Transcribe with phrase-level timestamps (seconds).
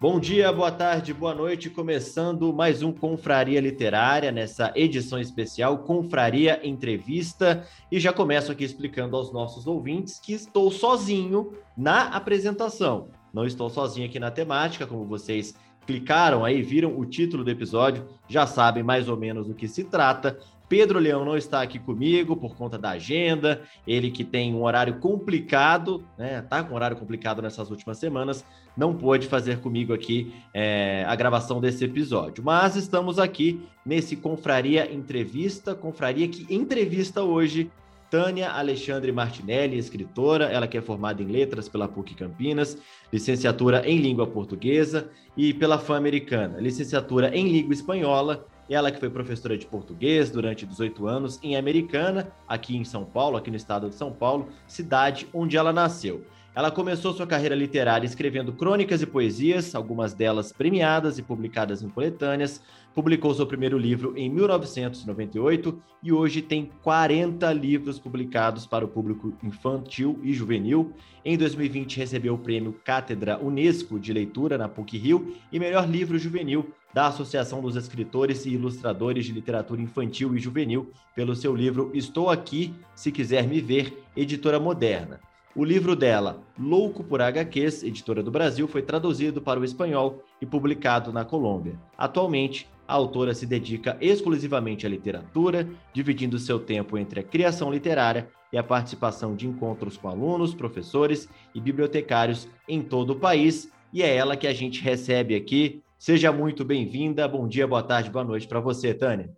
[0.00, 1.68] Bom dia, boa tarde, boa noite.
[1.68, 7.66] Começando mais um Confraria Literária, nessa edição especial Confraria Entrevista.
[7.90, 13.08] E já começo aqui explicando aos nossos ouvintes que estou sozinho na apresentação.
[13.34, 18.06] Não estou sozinho aqui na temática, como vocês clicaram aí, viram o título do episódio,
[18.28, 20.38] já sabem mais ou menos do que se trata.
[20.68, 24.98] Pedro Leão não está aqui comigo por conta da agenda, ele que tem um horário
[24.98, 26.42] complicado, né?
[26.42, 28.44] Tá com um horário complicado nessas últimas semanas,
[28.76, 32.44] não pôde fazer comigo aqui é, a gravação desse episódio.
[32.44, 37.70] Mas estamos aqui nesse Confraria Entrevista, Confraria que entrevista hoje
[38.10, 42.78] Tânia Alexandre Martinelli, escritora, ela que é formada em letras pela PUC Campinas,
[43.12, 49.10] licenciatura em língua portuguesa e pela FAM americana, licenciatura em língua espanhola ela que foi
[49.10, 53.88] professora de português durante 18 anos em Americana, aqui em São Paulo, aqui no estado
[53.88, 56.24] de São Paulo, cidade onde ela nasceu.
[56.58, 61.88] Ela começou sua carreira literária escrevendo crônicas e poesias, algumas delas premiadas e publicadas em
[61.88, 62.60] coletâneas.
[62.92, 69.32] Publicou seu primeiro livro em 1998 e hoje tem 40 livros publicados para o público
[69.40, 70.92] infantil e juvenil.
[71.24, 76.72] Em 2020 recebeu o prêmio Cátedra Unesco de Leitura na PUC-Rio e melhor livro juvenil
[76.92, 82.28] da Associação dos Escritores e Ilustradores de Literatura Infantil e Juvenil pelo seu livro Estou
[82.28, 85.20] Aqui, Se Quiser Me Ver, editora moderna.
[85.58, 90.46] O livro dela, Louco por HQs, editora do Brasil, foi traduzido para o espanhol e
[90.46, 91.76] publicado na Colômbia.
[91.98, 98.28] Atualmente, a autora se dedica exclusivamente à literatura, dividindo seu tempo entre a criação literária
[98.52, 103.68] e a participação de encontros com alunos, professores e bibliotecários em todo o país.
[103.92, 105.82] E é ela que a gente recebe aqui.
[105.98, 107.26] Seja muito bem-vinda.
[107.26, 109.28] Bom dia, boa tarde, boa noite para você, Tânia.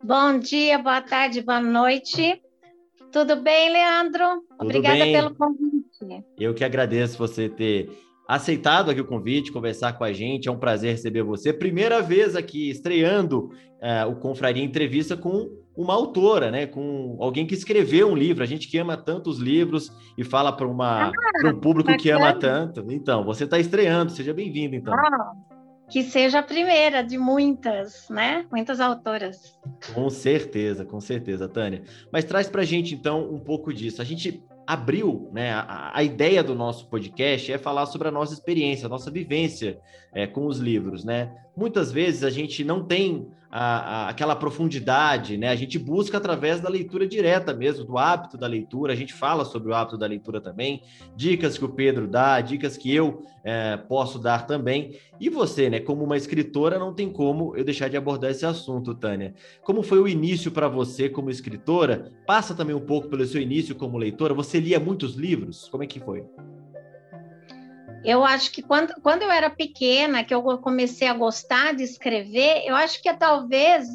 [0.00, 2.43] Bom dia, boa tarde, boa noite.
[3.14, 4.42] Tudo bem, Leandro?
[4.58, 5.12] Tudo Obrigada bem.
[5.12, 6.24] pelo convite.
[6.36, 7.88] Eu que agradeço você ter
[8.26, 10.48] aceitado aqui o convite, conversar com a gente.
[10.48, 11.52] É um prazer receber você.
[11.52, 16.66] Primeira vez aqui estreando uh, o Confraria Entrevista com uma autora, né?
[16.66, 18.42] Com alguém que escreveu um livro.
[18.42, 21.12] A gente que ama tantos livros e fala para ah,
[21.44, 21.98] um público bacana.
[22.02, 22.84] que ama tanto.
[22.90, 24.10] Então, você está estreando.
[24.10, 24.92] Seja bem-vindo, então.
[24.92, 25.53] Ah
[25.90, 28.46] que seja a primeira de muitas, né?
[28.50, 29.58] Muitas autoras.
[29.94, 31.82] Com certeza, com certeza, Tânia.
[32.12, 34.00] Mas traz para a gente então um pouco disso.
[34.00, 35.52] A gente abriu, né?
[35.52, 39.78] A, a, ideia do nosso podcast é falar sobre a nossa experiência, a nossa vivência
[40.12, 41.34] é, com os livros, né?
[41.56, 45.48] Muitas vezes a gente não tem a, a, aquela profundidade, né?
[45.48, 48.92] A gente busca através da leitura direta mesmo, do hábito da leitura.
[48.92, 50.82] A gente fala sobre o hábito da leitura também,
[51.14, 54.98] dicas que o Pedro dá, dicas que eu é, posso dar também.
[55.20, 55.78] E você, né?
[55.78, 59.32] Como uma escritora, não tem como eu deixar de abordar esse assunto, Tânia.
[59.62, 62.10] Como foi o início para você como escritora?
[62.26, 64.34] Passa também um pouco pelo seu início como leitora.
[64.34, 65.68] Você lia muitos livros?
[65.68, 66.24] Como é que foi?
[68.04, 72.62] Eu acho que quando, quando eu era pequena, que eu comecei a gostar de escrever,
[72.66, 73.88] eu acho que talvez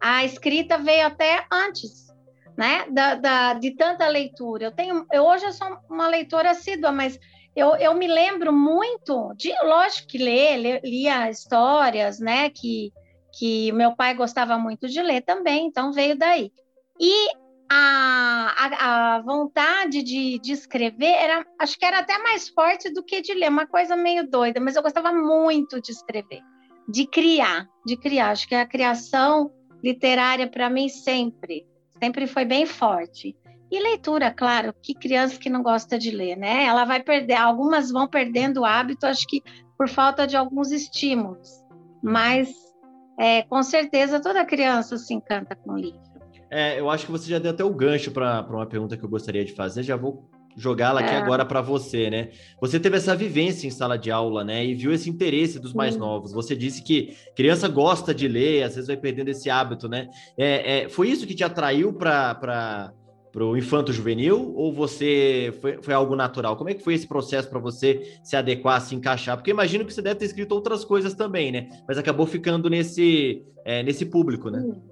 [0.00, 2.08] a escrita veio até antes,
[2.56, 2.86] né?
[2.90, 4.64] Da, da, de tanta leitura.
[4.64, 7.18] Eu tenho, eu hoje eu sou uma leitora assídua, mas
[7.54, 12.50] eu, eu me lembro muito de, lógico que ler, lia histórias, né?
[12.50, 12.92] Que,
[13.38, 16.50] que meu pai gostava muito de ler também, então veio daí.
[16.98, 17.30] E
[17.74, 23.02] a, a, a vontade de, de, escrever era, acho que era até mais forte do
[23.02, 26.42] que de ler, uma coisa meio doida, mas eu gostava muito de escrever,
[26.86, 28.30] de criar, de criar.
[28.30, 29.50] Acho que a criação
[29.82, 31.66] literária para mim sempre,
[31.98, 33.34] sempre foi bem forte.
[33.70, 36.64] E leitura, claro, que criança que não gosta de ler, né?
[36.64, 39.42] Ela vai perder, algumas vão perdendo o hábito, acho que
[39.78, 41.48] por falta de alguns estímulos,
[42.02, 42.52] mas
[43.18, 46.11] é, com certeza toda criança se encanta com livro.
[46.52, 49.08] É, eu acho que você já deu até o gancho para uma pergunta que eu
[49.08, 49.82] gostaria de fazer.
[49.82, 51.16] Já vou jogá-la aqui é.
[51.16, 52.28] agora para você, né?
[52.60, 54.62] Você teve essa vivência em sala de aula, né?
[54.62, 56.30] E viu esse interesse dos mais novos.
[56.32, 60.10] Você disse que criança gosta de ler, às vezes vai perdendo esse hábito, né?
[60.36, 62.92] É, é foi isso que te atraiu para
[63.32, 66.54] para o infanto juvenil ou você foi, foi algo natural?
[66.54, 69.38] Como é que foi esse processo para você se adequar, se encaixar?
[69.38, 71.70] Porque imagino que você deve ter escrito outras coisas também, né?
[71.88, 74.60] Mas acabou ficando nesse, é, nesse público, né?
[74.60, 74.91] Sim,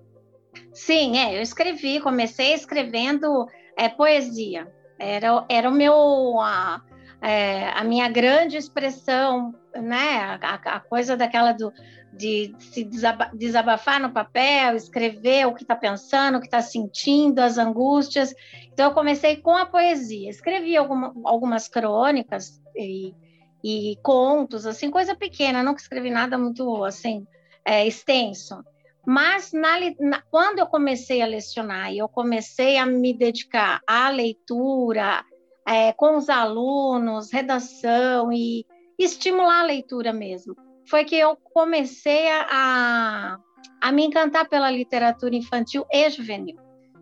[1.16, 4.70] é, eu escrevi, comecei escrevendo é, poesia.
[4.98, 6.82] Era, era o meu a,
[7.22, 10.38] é, a minha grande expressão, né?
[10.42, 11.72] A, a coisa daquela do,
[12.12, 12.88] de se
[13.34, 18.34] desabafar no papel, escrever o que está pensando, o que está sentindo, as angústias.
[18.72, 20.28] Então, eu comecei com a poesia.
[20.28, 23.14] Escrevi alguma, algumas crônicas e,
[23.62, 27.26] e, contos, assim, coisa pequena, nunca escrevi nada muito, assim,
[27.64, 28.62] é, extenso.
[29.06, 34.10] Mas na, na, quando eu comecei a lecionar e eu comecei a me dedicar à
[34.10, 35.24] leitura,
[35.66, 38.66] é, com os alunos, redação e
[38.98, 40.54] estimular a leitura mesmo,
[40.88, 43.38] foi que eu comecei a,
[43.80, 46.56] a me encantar pela literatura infantil e juvenil.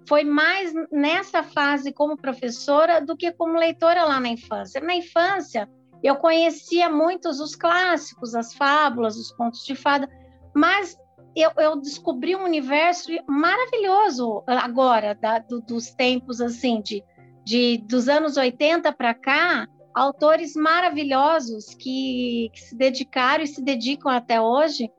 [0.08, 4.80] Foi mais nessa fase como professora do que como leitora lá na infância.
[4.80, 5.68] Na infância,
[6.02, 10.08] eu conhecia muitos os clássicos, as fábulas, os contos de fada,
[10.54, 10.96] mas
[11.40, 17.05] eu, eu descobri um universo maravilhoso agora, da, do, dos tempos assim, de,
[17.44, 24.11] de dos anos 80 para cá, autores maravilhosos que, que, se dedicaram e se dedicam
[24.11, 24.90] até hoje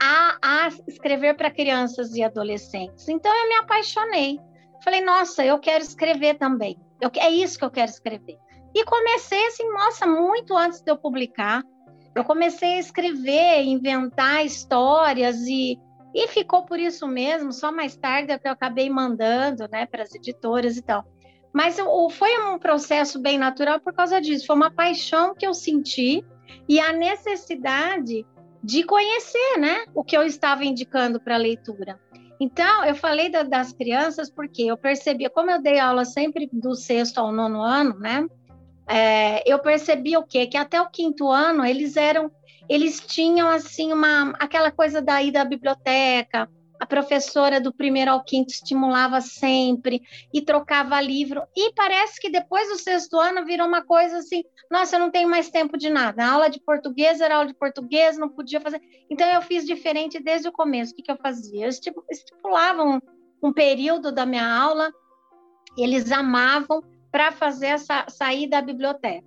[0.00, 3.08] a, a escrever para crianças e adolescentes.
[3.08, 4.40] Então eu me apaixonei.
[4.82, 6.76] Falei, nossa, eu quero escrever também.
[7.00, 8.36] Eu, é isso que eu quero escrever.
[8.74, 11.62] E comecei assim, nossa, muito antes de eu publicar.
[12.14, 15.78] Eu comecei a escrever, inventar histórias e,
[16.14, 17.52] e ficou por isso mesmo.
[17.52, 21.04] Só mais tarde é que eu acabei mandando, né, para as editoras e tal.
[21.52, 24.46] Mas eu, foi um processo bem natural por causa disso.
[24.46, 26.24] Foi uma paixão que eu senti
[26.68, 28.26] e a necessidade
[28.62, 31.98] de conhecer, né, o que eu estava indicando para a leitura.
[32.40, 36.74] Então, eu falei da, das crianças porque eu percebia, como eu dei aula sempre do
[36.74, 38.26] sexto ao nono ano, né,
[38.92, 40.46] é, eu percebi o quê?
[40.46, 42.30] Que até o quinto ano eles eram,
[42.68, 46.46] eles tinham assim uma aquela coisa da ida à biblioteca.
[46.78, 50.02] A professora do primeiro ao quinto estimulava sempre
[50.34, 51.42] e trocava livro.
[51.56, 55.30] E parece que depois do sexto ano virou uma coisa assim: nossa, eu não tenho
[55.30, 56.22] mais tempo de nada.
[56.22, 58.80] A aula de português era aula de português, não podia fazer.
[59.08, 60.92] Então eu fiz diferente desde o começo.
[60.92, 61.64] O que, que eu fazia?
[61.64, 61.70] Eu
[62.10, 63.00] estipulava um,
[63.42, 64.92] um período da minha aula,
[65.78, 66.82] eles amavam,
[67.12, 69.26] para fazer essa sair da biblioteca,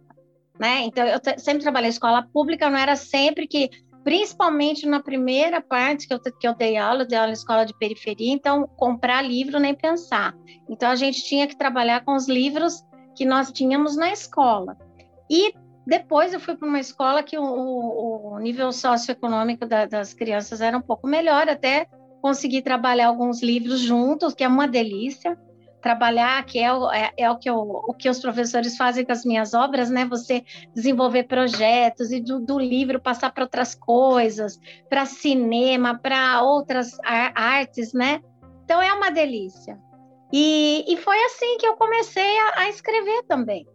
[0.60, 0.82] né?
[0.82, 3.70] Então eu sempre trabalhei em escola pública, não era sempre que
[4.04, 7.66] principalmente na primeira parte que eu, que eu dei aula, eu dei aula em escola
[7.66, 10.36] de periferia, então comprar livro nem pensar.
[10.68, 12.84] Então a gente tinha que trabalhar com os livros
[13.16, 14.78] que nós tínhamos na escola.
[15.30, 15.54] E
[15.88, 20.78] depois eu fui para uma escola que o, o nível socioeconômico da, das crianças era
[20.78, 21.88] um pouco melhor, até
[22.22, 25.38] consegui trabalhar alguns livros juntos, que é uma delícia
[25.86, 29.12] trabalhar, que é, o, é, é o, que eu, o que os professores fazem com
[29.12, 30.04] as minhas obras, né?
[30.06, 30.44] Você
[30.74, 34.60] desenvolver projetos e do, do livro passar para outras coisas,
[34.90, 36.98] para cinema, para outras
[37.36, 38.20] artes, né?
[38.64, 39.78] Então é uma delícia.
[40.34, 43.68] E, e foi assim que eu comecei a, a escrever também.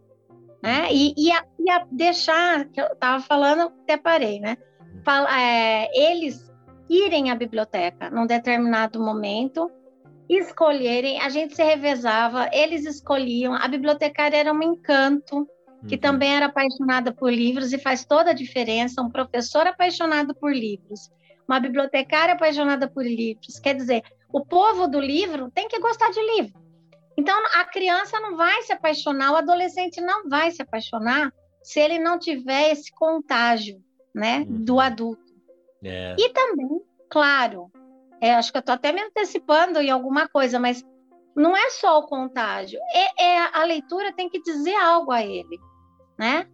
[0.61, 0.89] Né?
[0.91, 4.57] E, e, a, e a deixar, que eu estava falando, até parei, né?
[5.05, 6.53] Fala, é, eles
[6.89, 9.71] irem à biblioteca num determinado momento
[10.39, 15.49] escolherem, a gente se revezava, eles escolhiam, a bibliotecária era um encanto,
[15.89, 16.01] que uhum.
[16.01, 21.11] também era apaixonada por livros e faz toda a diferença, um professor apaixonado por livros,
[21.49, 26.21] uma bibliotecária apaixonada por livros, quer dizer, o povo do livro tem que gostar de
[26.37, 26.61] livro.
[27.17, 31.99] Então, a criança não vai se apaixonar, o adolescente não vai se apaixonar se ele
[31.99, 33.83] não tiver esse contágio,
[34.15, 34.65] né, uhum.
[34.65, 35.31] do adulto.
[35.83, 36.15] É.
[36.19, 36.81] E também,
[37.11, 37.71] claro,
[38.21, 40.85] é, acho que eu estou até me antecipando em alguma coisa, mas
[41.35, 42.79] não é só o contágio.
[42.93, 45.59] É, é, a leitura tem que dizer algo a ele,
[46.19, 46.47] né?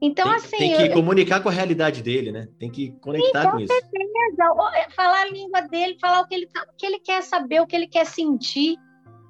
[0.00, 0.58] Então, tem, assim.
[0.58, 2.48] Tem que eu, comunicar com a realidade dele, né?
[2.58, 3.72] Tem que conectar sim, com, com isso.
[3.72, 4.04] Certeza.
[4.74, 7.60] É, falar a língua dele, falar o que ele, tá, o que ele quer saber,
[7.60, 8.76] o que ele quer sentir,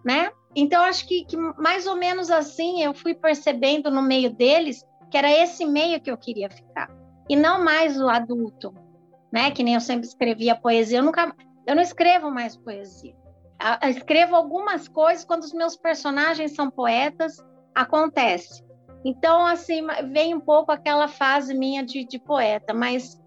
[0.05, 0.31] né?
[0.57, 5.19] Então, acho que, que mais ou menos assim eu fui percebendo no meio deles que
[5.19, 6.91] era esse meio que eu queria ficar.
[7.29, 8.75] E não mais o adulto,
[9.33, 9.51] né?
[9.51, 10.99] Que nem eu sempre escrevia poesia.
[10.99, 11.33] Eu nunca
[11.67, 13.15] eu não escrevo mais poesia.
[13.83, 17.43] Eu escrevo algumas coisas quando os meus personagens são poetas,
[17.75, 18.63] acontece.
[19.05, 23.21] Então, assim, vem um pouco aquela fase minha de, de poeta, mas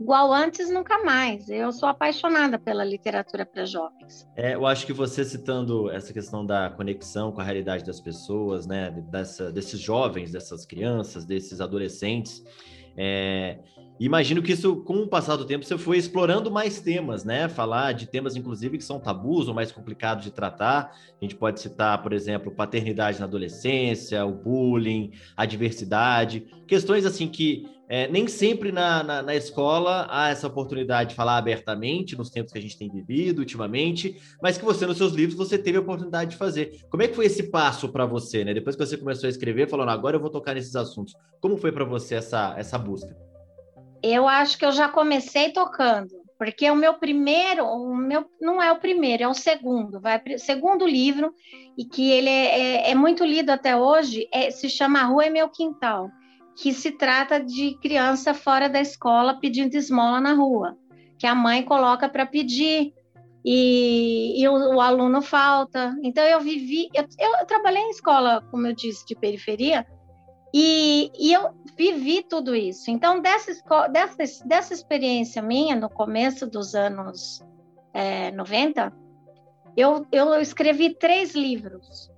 [0.00, 1.50] igual antes, nunca mais.
[1.50, 4.26] Eu sou apaixonada pela literatura para jovens.
[4.34, 8.66] É, eu acho que você citando essa questão da conexão com a realidade das pessoas,
[8.66, 12.42] né, dessa, desses jovens, dessas crianças, desses adolescentes,
[12.96, 13.58] é,
[14.06, 17.48] imagino que isso, com o passar do tempo, você foi explorando mais temas, né?
[17.48, 20.92] Falar de temas, inclusive, que são tabus ou mais complicados de tratar.
[21.20, 27.28] A gente pode citar, por exemplo, paternidade na adolescência, o bullying, a diversidade, questões assim
[27.28, 32.30] que é, nem sempre na, na, na, escola há essa oportunidade de falar abertamente nos
[32.30, 35.76] tempos que a gente tem vivido ultimamente, mas que você, nos seus livros, você teve
[35.76, 36.86] a oportunidade de fazer.
[36.88, 38.54] Como é que foi esse passo para você, né?
[38.54, 41.14] Depois que você começou a escrever, falando, agora eu vou tocar nesses assuntos.
[41.40, 43.29] Como foi para você essa, essa busca?
[44.02, 48.72] Eu acho que eu já comecei tocando, porque o meu primeiro, o meu não é
[48.72, 51.34] o primeiro, é o segundo, vai segundo livro
[51.76, 55.26] e que ele é, é, é muito lido até hoje, é, se chama A Rua
[55.26, 56.10] é Meu Quintal
[56.60, 60.76] que se trata de criança fora da escola pedindo esmola na rua,
[61.18, 62.92] que a mãe coloca para pedir
[63.42, 65.96] e, e o, o, aluno falta.
[66.02, 69.86] Então eu vivi, eu, eu, trabalhei em escola, como eu disse, de periferia,
[70.52, 72.90] E, e eu vivi tudo isso.
[72.90, 73.52] Então, dessa,
[73.90, 77.44] dessa, dessa experiência minha, no começo dos anos
[77.94, 78.92] é, 90,
[79.76, 82.10] eu, eu escrevi três livros.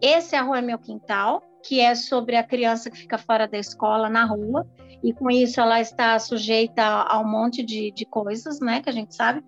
[0.00, 3.46] Esse é a Rua é Meu Quintal, que é sobre a criança que fica fora
[3.46, 4.66] da escola, na rua,
[5.02, 8.92] e com isso ela está sujeita a um monte de, de coisas, né, que a
[8.92, 9.42] gente sabe.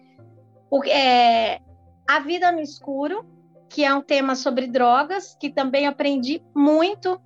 [0.71, 1.61] O, é,
[2.09, 3.25] a Vida no Escuro,
[3.69, 7.21] que é um tema sobre drogas, que também aprendi muito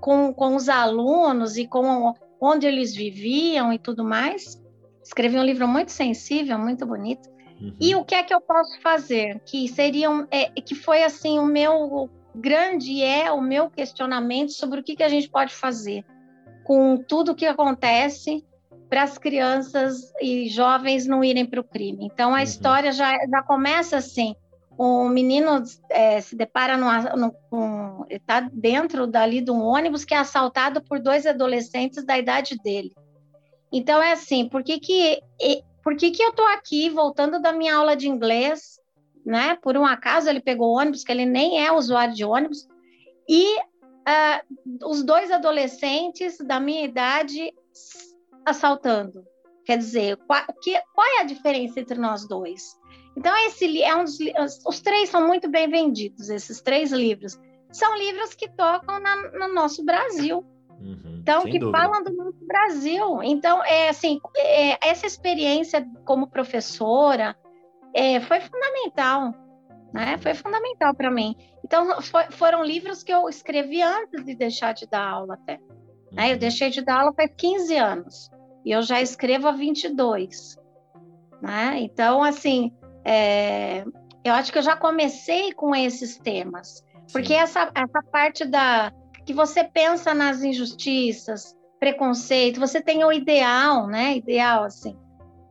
[0.00, 4.62] com, com os alunos e com onde eles viviam e tudo mais.
[5.02, 7.28] Escrevi um livro muito sensível, muito bonito.
[7.60, 7.74] Uhum.
[7.80, 9.40] E o que é que eu posso fazer?
[9.46, 14.80] Que seria um, é, que foi assim o meu grande é o meu questionamento sobre
[14.80, 16.04] o que, que a gente pode fazer
[16.64, 18.44] com tudo que acontece
[18.90, 22.06] para as crianças e jovens não irem para o crime.
[22.12, 22.42] Então a uhum.
[22.42, 24.34] história já, já começa assim
[24.78, 30.18] o menino é, se depara no, com, está dentro dali de um ônibus que é
[30.18, 32.92] assaltado por dois adolescentes da idade dele.
[33.72, 35.20] Então é assim, por que que,
[35.82, 38.78] por que, que eu estou aqui voltando da minha aula de inglês,
[39.24, 39.56] né?
[39.62, 42.66] Por um acaso ele pegou ônibus, que ele nem é usuário de ônibus,
[43.28, 47.52] e uh, os dois adolescentes da minha idade
[48.44, 49.24] assaltando.
[49.64, 52.76] Quer dizer, qual, que, qual é a diferença entre nós dois?
[53.16, 54.18] Então, esse é um dos,
[54.66, 57.38] os três são muito bem vendidos, esses três livros.
[57.72, 60.44] São livros que tocam na, no nosso Brasil.
[60.78, 61.78] Uhum, então, que dúvida.
[61.78, 63.22] falam do nosso Brasil.
[63.22, 67.34] Então, é assim, é, essa experiência como professora
[67.94, 69.34] é, foi fundamental,
[69.92, 70.18] né?
[70.18, 71.34] Foi fundamental para mim.
[71.64, 75.58] Então, foi, foram livros que eu escrevi antes de deixar de dar aula até.
[76.12, 76.28] Né?
[76.28, 76.38] Eu uhum.
[76.38, 78.30] deixei de dar aula faz 15 anos
[78.64, 80.58] e eu já escrevo há 22.
[81.40, 81.80] Né?
[81.80, 82.72] Então, assim,
[83.06, 83.84] é,
[84.24, 88.92] eu acho que eu já comecei com esses temas, porque essa, essa parte da
[89.24, 94.16] que você pensa nas injustiças, preconceito, você tem o ideal, né?
[94.16, 94.96] Ideal assim,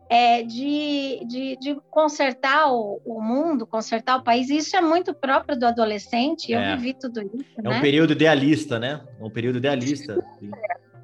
[0.09, 4.49] é de, de, de consertar o, o, mundo, consertar o país.
[4.49, 6.51] Isso é muito próprio do adolescente.
[6.51, 6.75] Eu é.
[6.75, 7.45] vivi tudo isso.
[7.57, 7.77] É né?
[7.77, 9.01] um período idealista, né?
[9.19, 10.23] É um período idealista.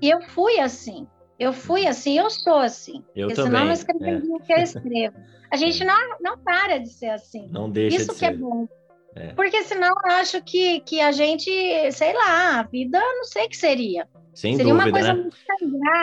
[0.02, 1.08] E eu fui assim.
[1.42, 3.04] Eu fui assim, eu sou assim.
[3.16, 3.52] Eu porque também.
[3.52, 4.36] Senão não escreveria é.
[4.36, 5.18] o que eu escrevo.
[5.50, 7.50] A gente não, não para de ser assim.
[7.50, 8.36] Não deixa Isso de que é ser.
[8.36, 8.68] é bom.
[9.16, 9.28] É.
[9.34, 11.50] Porque senão eu acho que, que a gente,
[11.94, 14.08] sei lá, a vida não sei o que seria.
[14.36, 15.30] Sem seria dúvida, uma coisa né?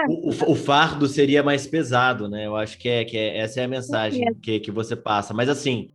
[0.09, 2.45] muito o, o, fardo seria mais pesado, né?
[2.45, 5.33] Eu acho que, é, que é, essa é a mensagem que, que você passa.
[5.33, 5.89] Mas assim,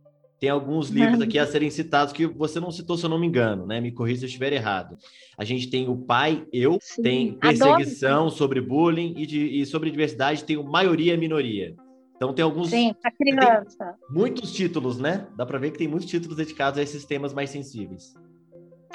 [0.44, 3.26] tem alguns livros aqui a serem citados que você não citou, se eu não me
[3.26, 3.80] engano, né?
[3.80, 4.98] Me corrija se eu estiver errado.
[5.38, 8.30] A gente tem o Pai, Eu, Sim, tem Perseguição adoro.
[8.30, 11.74] sobre Bullying e, de, e sobre diversidade tem o Maioria Minoria.
[12.14, 12.68] Então tem alguns.
[12.68, 13.94] Sim, a criança.
[14.10, 15.26] Muitos títulos, né?
[15.34, 18.12] Dá para ver que tem muitos títulos dedicados a esses temas mais sensíveis.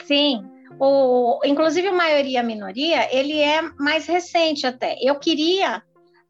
[0.06, 0.44] Sim.
[0.79, 4.98] O, inclusive, o maioria minoria, ele é mais recente até.
[5.01, 5.82] Eu queria.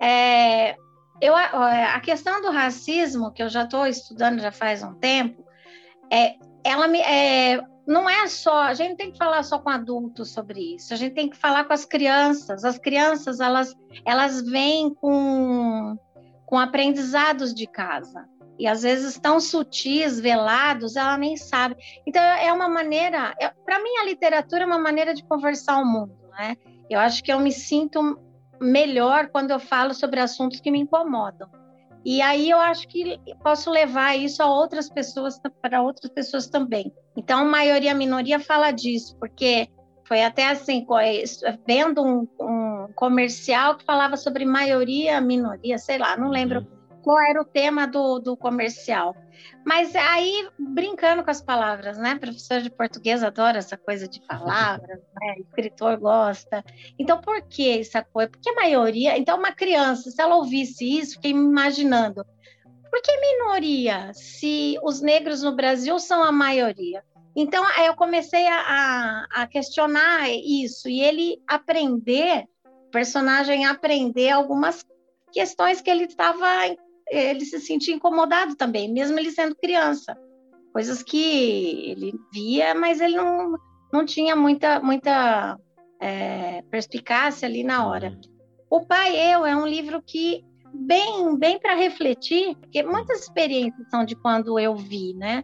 [0.01, 0.77] É,
[1.21, 5.45] eu, a questão do racismo, que eu já estou estudando já faz um tempo,
[6.11, 10.31] é, ela me, é, não é só, a gente tem que falar só com adultos
[10.31, 12.63] sobre isso, a gente tem que falar com as crianças.
[12.63, 15.97] As crianças, elas, elas vêm com
[16.49, 18.27] com aprendizados de casa.
[18.57, 21.75] E às vezes tão sutis, velados, ela nem sabe.
[22.07, 25.85] Então é uma maneira, é, para mim a literatura é uma maneira de conversar o
[25.85, 26.57] mundo, né?
[26.89, 28.19] Eu acho que eu me sinto
[28.59, 31.49] melhor quando eu falo sobre assuntos que me incomodam.
[32.03, 36.93] E aí eu acho que posso levar isso a outras pessoas, para outras pessoas também.
[37.15, 39.69] Então, maioria, minoria fala disso, porque
[40.05, 40.85] foi até assim,
[41.67, 47.01] vendo um, um, comercial que falava sobre maioria, minoria, sei lá, não lembro uhum.
[47.03, 49.15] qual era o tema do, do comercial.
[49.65, 52.15] Mas aí, brincando com as palavras, né?
[52.15, 55.35] Professor de português adora essa coisa de palavras, né?
[55.39, 56.63] Escritor gosta.
[56.97, 58.29] Então, por que essa coisa?
[58.29, 59.17] Porque a maioria.
[59.17, 62.25] Então, uma criança, se ela ouvisse isso, fiquei imaginando.
[62.89, 64.11] Por que minoria?
[64.13, 67.03] Se os negros no Brasil são a maioria?
[67.35, 74.85] Então, eu comecei a, a, questionar isso e ele aprender, o personagem aprender algumas
[75.31, 76.47] questões que ele estava,
[77.09, 80.17] ele se sentia incomodado também, mesmo ele sendo criança.
[80.71, 83.57] Coisas que ele via, mas ele não,
[83.91, 85.57] não tinha muita, muita
[85.99, 88.09] é, perspicácia ali na hora.
[88.09, 88.21] Uhum.
[88.69, 94.05] O Pai Eu é um livro que bem, bem para refletir, porque muitas experiências são
[94.05, 95.43] de quando eu vi, né?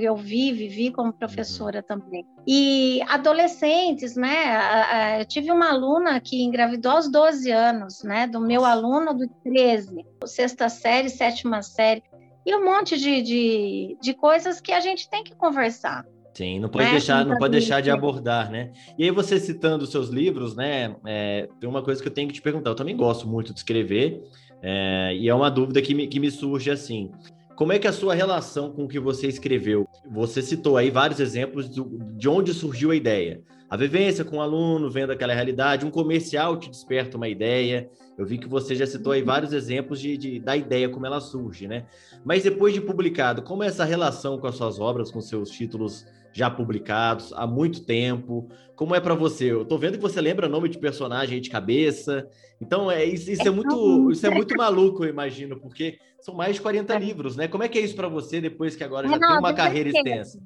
[0.00, 1.82] Eu vi, vivi como professora uhum.
[2.00, 2.26] também.
[2.46, 5.20] E adolescentes, né?
[5.20, 8.26] Eu tive uma aluna que engravidou aos 12 anos, né?
[8.26, 12.02] Do meu aluno do 13, sexta série, sétima série,
[12.44, 16.04] e um monte de, de, de coisas que a gente tem que conversar.
[16.34, 16.90] Sim, não pode, né?
[16.90, 18.72] deixar, não pode deixar de abordar, né?
[18.98, 20.94] E aí você citando os seus livros, né?
[21.06, 22.70] É, tem uma coisa que eu tenho que te perguntar.
[22.70, 24.20] Eu também gosto muito de escrever
[24.60, 27.10] é, e é uma dúvida que me, que me surge assim.
[27.56, 29.86] Como é que é a sua relação com o que você escreveu?
[30.10, 33.42] Você citou aí vários exemplos do, de onde surgiu a ideia.
[33.70, 37.88] A vivência com o aluno, vendo aquela realidade, um comercial te desperta uma ideia.
[38.18, 41.20] Eu vi que você já citou aí vários exemplos de, de, da ideia, como ela
[41.20, 41.86] surge, né?
[42.24, 46.04] Mas depois de publicado, como é essa relação com as suas obras, com seus títulos
[46.34, 48.50] já publicados há muito tempo?
[48.74, 49.52] Como é para você?
[49.52, 52.28] Eu tô vendo que você lembra nome de personagem de cabeça.
[52.60, 56.34] Então, é, isso, isso é, é muito, isso é muito maluco, eu imagino, porque são
[56.34, 56.98] mais de 40 é.
[56.98, 57.46] livros, né?
[57.46, 59.90] Como é que é isso para você depois que agora já não, tem uma carreira
[59.90, 60.40] extensa?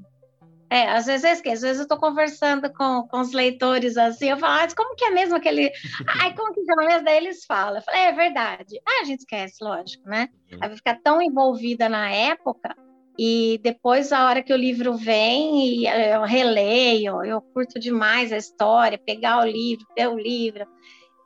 [0.71, 4.29] É, às vezes eu esqueço, às vezes eu estou conversando com, com os leitores assim,
[4.29, 5.73] eu falo, ah, como que é mesmo aquele.
[6.21, 7.05] Ai, como que chama mesmo?
[7.07, 7.77] Daí eles falam.
[7.77, 8.79] Eu falo, é, é verdade.
[8.87, 10.29] Ah, a gente esquece, lógico, né?
[10.53, 12.77] Aí vai ficar tão envolvida na época
[13.19, 18.97] e depois, a hora que o livro vem, eu releio, eu curto demais a história,
[18.97, 20.65] pegar o livro, ver o livro,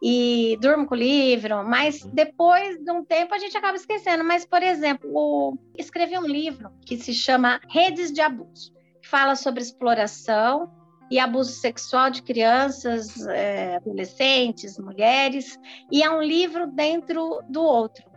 [0.02, 2.10] e durmo com o livro, mas uhum.
[2.14, 4.24] depois de um tempo a gente acaba esquecendo.
[4.24, 5.56] Mas, por exemplo, o...
[5.76, 10.72] escrevi um livro que se chama Redes de Abuso, que fala sobre exploração
[11.10, 15.58] e abuso sexual de crianças, é, adolescentes, mulheres,
[15.90, 18.10] e é um livro dentro do outro.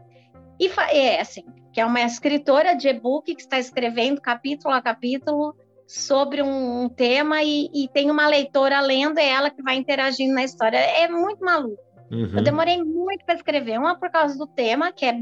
[0.58, 1.44] E é assim,
[1.75, 5.53] que é uma escritora de e-book que está escrevendo capítulo a capítulo
[5.86, 10.34] sobre um, um tema e, e, tem uma leitora lendo, é ela que vai interagindo
[10.34, 10.77] na história.
[10.77, 11.77] É muito maluco.
[12.10, 12.32] Uhum.
[12.34, 15.22] Eu demorei muito para escrever, uma por causa do tema, que, é,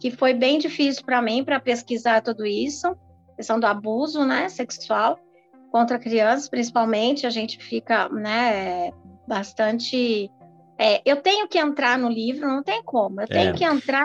[0.00, 2.92] que foi bem difícil para mim para pesquisar tudo isso,
[3.36, 5.16] questão do abuso né, sexual
[5.70, 8.90] contra crianças, principalmente, a gente fica né,
[9.28, 10.28] bastante.
[10.76, 13.52] É, eu tenho que entrar no livro, não tem como, eu tenho é.
[13.52, 14.04] que entrar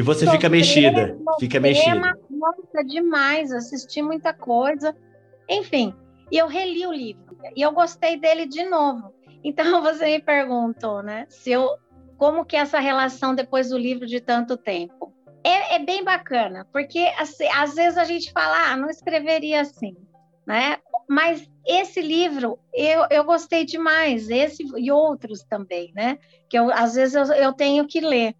[0.00, 2.18] e você fica mexida, fica mexida.
[2.30, 4.96] Nossa, demais, assisti muita coisa.
[5.48, 5.94] Enfim,
[6.32, 9.12] e eu reli o livro e eu gostei dele de novo.
[9.42, 11.66] Então você me perguntou, né, se eu
[12.18, 15.14] como que é essa relação depois do livro de tanto tempo?
[15.42, 19.96] É, é bem bacana, porque assim, às vezes a gente fala, ah, não escreveria assim,
[20.46, 20.76] né?
[21.08, 26.18] Mas esse livro eu, eu gostei demais, esse e outros também, né?
[26.50, 28.34] Que eu, às vezes eu, eu tenho que ler.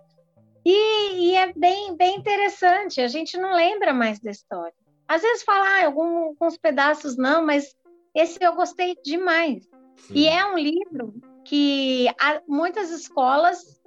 [0.64, 4.74] E, e, é bem, bem interessante, a gente não lembra mais da história.
[5.08, 7.74] Às vezes fala, ah, alguns pedaços não, mas
[8.14, 9.64] esse eu gostei demais.
[9.96, 10.14] Sim.
[10.14, 12.06] E é um livro que
[12.46, 13.80] muitas escolas,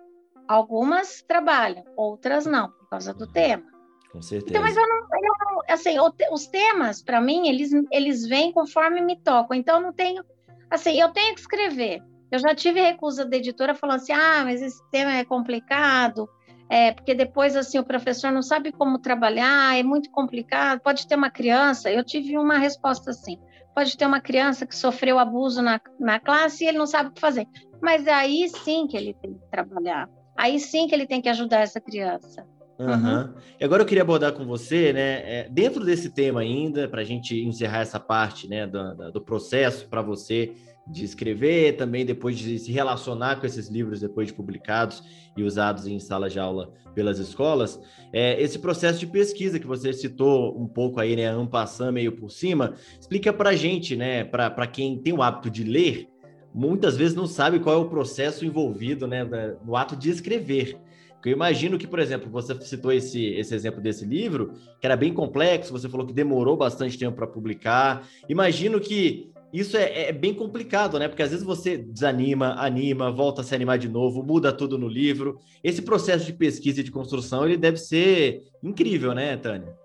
[0.47, 3.71] algumas trabalham, outras não, por causa do tema.
[4.11, 4.51] Com certeza.
[4.51, 5.95] Então, mas eu não, eu não assim,
[6.31, 9.57] os temas, para mim, eles, eles vêm conforme me tocam.
[9.57, 10.23] Então, eu não tenho,
[10.69, 12.01] assim, eu tenho que escrever.
[12.31, 16.27] Eu já tive recusa da editora falando assim, ah, mas esse tema é complicado,
[16.69, 20.79] é, porque depois assim o professor não sabe como trabalhar, é muito complicado.
[20.79, 23.37] Pode ter uma criança, eu tive uma resposta assim:
[23.75, 27.11] pode ter uma criança que sofreu abuso na, na classe e ele não sabe o
[27.13, 27.47] que fazer.
[27.81, 31.29] Mas é aí sim que ele tem que trabalhar, aí sim que ele tem que
[31.29, 32.45] ajudar essa criança.
[32.79, 33.33] Uhum.
[33.59, 37.05] E agora eu queria abordar com você, né, é, dentro desse tema ainda, para a
[37.05, 40.53] gente encerrar essa parte né, do, do processo para você
[40.87, 45.03] de escrever, também depois de se relacionar com esses livros depois de publicados
[45.35, 47.79] e usados em sala de aula pelas escolas,
[48.11, 52.29] é, esse processo de pesquisa que você citou um pouco aí, né, ampassando meio por
[52.29, 56.07] cima, explica para gente, né, para quem tem o hábito de ler,
[56.53, 59.23] muitas vezes não sabe qual é o processo envolvido, né,
[59.65, 60.77] no ato de escrever.
[61.25, 65.13] Eu imagino que, por exemplo, você citou esse, esse exemplo desse livro, que era bem
[65.13, 68.05] complexo, você falou que demorou bastante tempo para publicar.
[68.27, 71.07] Imagino que isso é, é, bem complicado, né?
[71.07, 74.87] Porque às vezes você desanima, anima, volta a se animar de novo, muda tudo no
[74.87, 75.39] livro.
[75.63, 79.77] Esse processo de pesquisa e de construção, ele deve ser incrível, né, Tânia?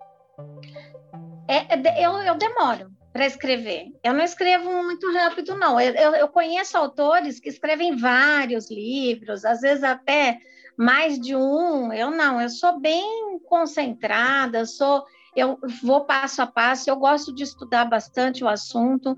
[1.46, 3.88] É, é eu, eu demoro para escrever.
[4.02, 5.78] Eu não escrevo muito rápido, não.
[5.78, 10.38] Eu, eu, eu conheço autores que escrevem vários livros, às vezes até
[10.78, 11.92] mais de um.
[11.92, 15.04] Eu não, eu sou bem concentrada, sou
[15.36, 19.16] eu vou passo a passo, eu gosto de estudar bastante o assunto.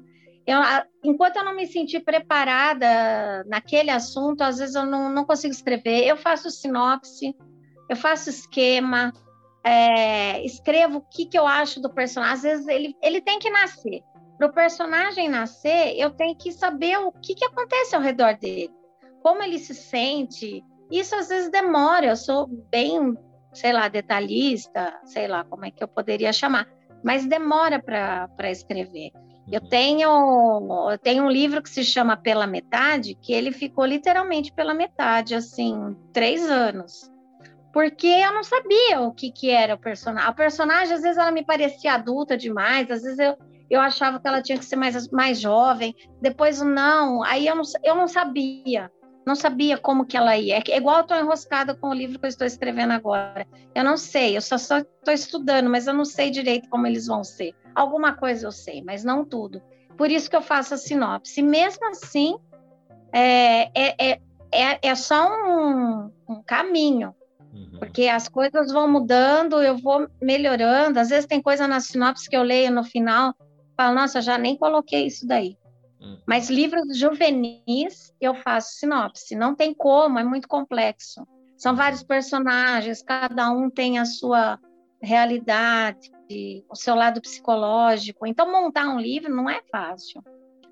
[0.50, 0.58] Eu,
[1.04, 6.04] enquanto eu não me sentir preparada naquele assunto, às vezes eu não, não consigo escrever.
[6.04, 7.36] Eu faço sinopse,
[7.88, 9.12] eu faço esquema,
[9.62, 12.34] é, escrevo o que, que eu acho do personagem.
[12.34, 14.02] Às vezes ele, ele tem que nascer.
[14.36, 18.72] Para o personagem nascer, eu tenho que saber o que, que acontece ao redor dele,
[19.22, 20.64] como ele se sente.
[20.90, 22.06] Isso às vezes demora.
[22.06, 23.16] Eu sou bem,
[23.54, 26.66] sei lá, detalhista, sei lá como é que eu poderia chamar,
[27.04, 29.12] mas demora para escrever.
[29.50, 34.52] Eu tenho, eu tenho um livro que se chama Pela Metade, que ele ficou literalmente
[34.52, 37.10] pela metade, assim, três anos.
[37.72, 40.28] Porque eu não sabia o que, que era o personagem.
[40.28, 43.36] A personagem, às vezes, ela me parecia adulta demais, às vezes eu,
[43.68, 47.62] eu achava que ela tinha que ser mais, mais jovem, depois não, aí eu não,
[47.84, 48.90] eu não sabia,
[49.26, 50.62] não sabia como que ela ia.
[50.68, 53.46] É igual eu estou enroscada com o livro que eu estou escrevendo agora.
[53.74, 57.22] Eu não sei, eu só estou estudando, mas eu não sei direito como eles vão
[57.22, 57.54] ser.
[57.74, 59.62] Alguma coisa eu sei, mas não tudo.
[59.96, 61.42] Por isso que eu faço a sinopse.
[61.42, 62.36] Mesmo assim,
[63.12, 64.20] é, é, é,
[64.52, 67.14] é, é só um, um caminho.
[67.52, 67.78] Uhum.
[67.78, 70.98] Porque as coisas vão mudando, eu vou melhorando.
[70.98, 73.34] Às vezes tem coisa na sinopse que eu leio no final,
[73.76, 75.56] falo, nossa, já nem coloquei isso daí.
[76.00, 76.18] Uhum.
[76.26, 79.34] Mas livros juvenis eu faço sinopse.
[79.34, 81.26] Não tem como, é muito complexo.
[81.56, 84.58] São vários personagens, cada um tem a sua
[85.02, 86.10] realidade,
[86.68, 88.26] o seu lado psicológico.
[88.26, 90.22] Então, montar um livro não é fácil.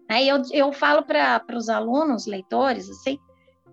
[0.09, 3.19] Aí eu, eu falo para os alunos, leitores, assim,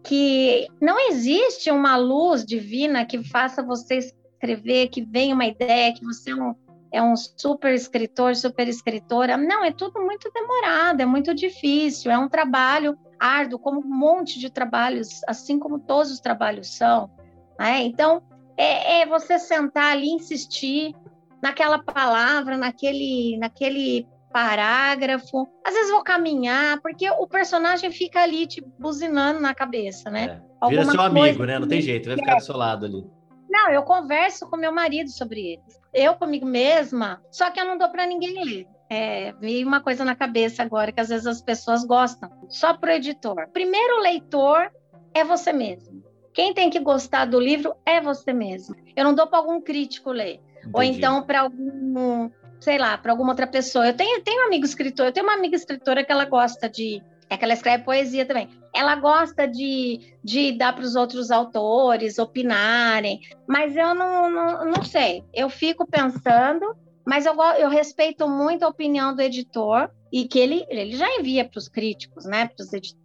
[0.03, 6.03] que não existe uma luz divina que faça você escrever, que venha uma ideia, que
[6.03, 6.55] você é um,
[6.91, 9.37] é um super escritor, super escritora.
[9.37, 14.39] Não, é tudo muito demorado, é muito difícil, é um trabalho árduo, como um monte
[14.39, 17.09] de trabalhos, assim como todos os trabalhos são.
[17.57, 17.83] Né?
[17.83, 18.21] Então,
[18.57, 20.93] é, é você sentar ali, insistir
[21.41, 25.47] naquela palavra, naquele, naquele parágrafo.
[25.65, 30.41] Às vezes vou caminhar, porque o personagem fica ali te buzinando na cabeça, né?
[30.61, 30.67] É.
[30.67, 31.57] Vira seu amigo, né?
[31.59, 33.05] Não tem jeito, vai ficar do seu lado ali.
[33.49, 35.79] Não, eu converso com meu marido sobre eles.
[35.93, 38.67] Eu comigo mesma, só que eu não dou para ninguém ler.
[38.89, 42.29] É, veio uma coisa na cabeça agora que às vezes as pessoas gostam.
[42.49, 43.47] Só para o editor.
[43.53, 44.69] Primeiro leitor
[45.13, 46.03] é você mesmo.
[46.33, 48.75] Quem tem que gostar do livro é você mesmo.
[48.93, 50.41] Eu não dou para algum crítico ler.
[50.67, 50.73] Entendi.
[50.73, 52.29] Ou então para algum
[52.65, 53.87] sei lá, para alguma outra pessoa.
[53.87, 57.01] Eu tenho, tenho um amigo escritor, eu tenho uma amiga escritora que ela gosta de.
[57.29, 58.49] É que ela escreve poesia também.
[58.73, 64.83] Ela gosta de, de dar para os outros autores opinarem, mas eu não, não, não
[64.83, 65.23] sei.
[65.33, 66.75] Eu fico pensando,
[67.05, 71.43] mas eu, eu respeito muito a opinião do editor e que ele, ele já envia
[71.45, 72.49] para os críticos, né?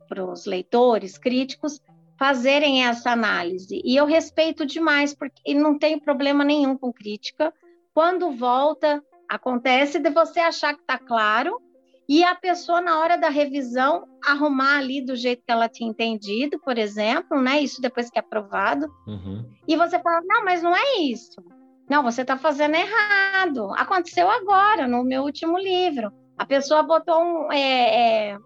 [0.07, 1.81] Para os leitores críticos
[2.20, 3.83] fazerem essa análise.
[3.85, 7.52] E eu respeito demais, porque não tem problema nenhum com crítica.
[7.92, 11.56] Quando volta, Acontece de você achar que está claro
[12.09, 16.59] e a pessoa, na hora da revisão, arrumar ali do jeito que ela tinha entendido,
[16.59, 17.61] por exemplo, né?
[17.61, 18.92] Isso depois que é aprovado.
[19.06, 19.48] Uhum.
[19.68, 21.40] E você fala, não, mas não é isso.
[21.88, 23.72] Não, você está fazendo errado.
[23.76, 26.12] Aconteceu agora, no meu último livro.
[26.37, 27.52] A pessoa botou um.
[27.52, 28.38] É, é,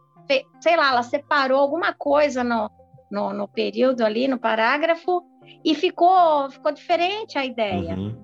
[0.61, 2.71] sei lá, ela separou alguma coisa no,
[3.11, 5.23] no, no, período ali, no parágrafo,
[5.65, 7.95] e ficou, ficou diferente a ideia.
[7.95, 8.17] Uhum.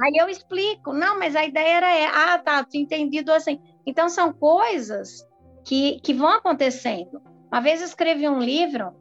[0.00, 3.60] Aí eu explico, não, mas a ideia era, ah, tá, entendido assim.
[3.84, 5.26] Então são coisas
[5.64, 7.20] que, que vão acontecendo.
[7.50, 8.94] Uma vez eu escrevi um livro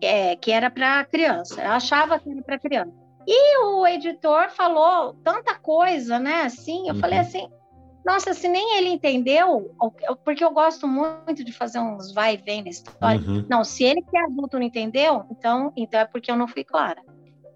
[0.00, 2.92] é, que era para criança, eu achava que era para criança.
[3.26, 6.42] E o editor falou tanta coisa, né?
[6.42, 7.00] Assim, eu uhum.
[7.00, 7.48] falei assim,
[8.04, 9.74] nossa, se nem ele entendeu,
[10.24, 13.20] porque eu gosto muito de fazer uns vai e vem na história.
[13.20, 13.44] Uhum.
[13.48, 16.64] Não, se ele que é adulto não entendeu, então, então é porque eu não fui
[16.64, 17.02] clara.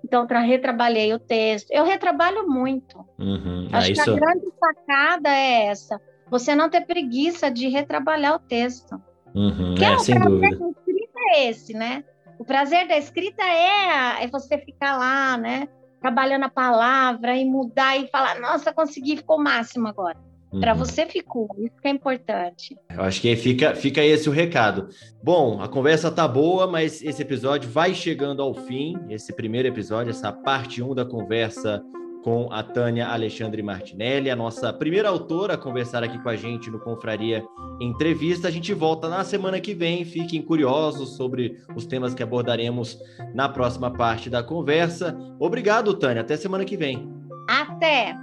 [0.05, 1.71] Então, tra retrabalhei o texto.
[1.71, 2.99] Eu retrabalho muito.
[3.19, 3.69] Uhum.
[3.73, 5.99] Acho ah, que a grande sacada é essa.
[6.31, 9.01] Você não ter preguiça de retrabalhar o texto.
[9.35, 9.75] Uhum.
[9.75, 10.59] Que é, é, o sem prazer dúvida.
[10.59, 12.05] da escrita é esse, né?
[12.39, 15.69] O prazer da escrita é, é você ficar lá, né?
[16.03, 20.19] Trabalhando a palavra e mudar e falar, nossa, consegui, ficou máximo agora.
[20.61, 20.79] Para uhum.
[20.79, 22.77] você ficou, isso que é importante.
[22.91, 24.89] Eu acho que fica, fica esse o recado.
[25.23, 28.97] Bom, a conversa tá boa, mas esse episódio vai chegando ao fim.
[29.09, 31.83] Esse primeiro episódio, essa parte 1 da conversa
[32.25, 36.71] com a Tânia Alexandre Martinelli, a nossa primeira autora a conversar aqui com a gente
[36.71, 37.45] no Confraria
[37.79, 38.49] Entrevista.
[38.49, 40.07] A gente volta na semana que vem.
[40.07, 42.99] Fiquem curiosos sobre os temas que abordaremos
[43.35, 45.15] na próxima parte da conversa.
[45.39, 46.23] Obrigado, Tânia.
[46.23, 47.13] Até semana que vem.
[47.47, 48.17] Até!